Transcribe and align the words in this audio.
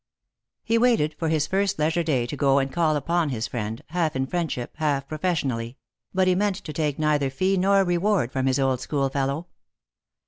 He 0.63 0.79
waited 0.79 1.13
for 1.19 1.29
his 1.29 1.45
first 1.45 1.77
leisure 1.77 2.01
day 2.01 2.25
to 2.25 2.35
go 2.35 2.57
and 2.57 2.73
call 2.73 2.95
upon 2.95 3.29
his 3.29 3.45
friend, 3.45 3.83
half 3.89 4.15
in 4.15 4.25
friendship, 4.25 4.75
half 4.77 5.07
professionally; 5.07 5.77
but 6.11 6.27
he 6.27 6.33
meant 6.33 6.55
to 6.55 6.73
take 6.73 6.97
neither 6.97 7.29
fee 7.29 7.55
nor 7.55 7.83
reward 7.83 8.31
from 8.31 8.47
his 8.47 8.57
old 8.59 8.81
schoolfellow. 8.81 9.45